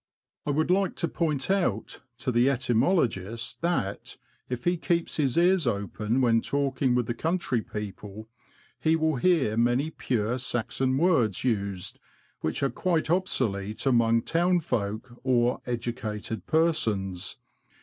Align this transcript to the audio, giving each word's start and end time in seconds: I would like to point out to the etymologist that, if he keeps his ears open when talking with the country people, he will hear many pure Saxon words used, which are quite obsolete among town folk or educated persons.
I 0.47 0.49
would 0.49 0.71
like 0.71 0.95
to 0.95 1.07
point 1.07 1.51
out 1.51 2.01
to 2.17 2.31
the 2.31 2.49
etymologist 2.49 3.61
that, 3.61 4.17
if 4.49 4.63
he 4.63 4.75
keeps 4.75 5.17
his 5.17 5.37
ears 5.37 5.67
open 5.67 6.21
when 6.21 6.41
talking 6.41 6.95
with 6.95 7.05
the 7.05 7.13
country 7.13 7.61
people, 7.61 8.27
he 8.79 8.95
will 8.95 9.17
hear 9.17 9.55
many 9.57 9.91
pure 9.91 10.39
Saxon 10.39 10.97
words 10.97 11.43
used, 11.43 11.99
which 12.39 12.63
are 12.63 12.71
quite 12.71 13.11
obsolete 13.11 13.85
among 13.85 14.23
town 14.23 14.61
folk 14.61 15.19
or 15.23 15.61
educated 15.67 16.47
persons. 16.47 17.37